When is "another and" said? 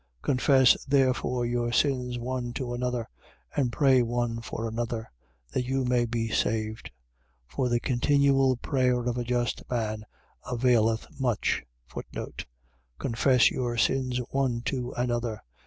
2.73-3.71